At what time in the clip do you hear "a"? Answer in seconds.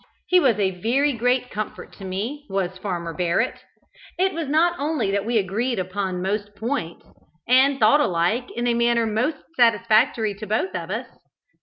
0.57-0.81, 8.65-8.73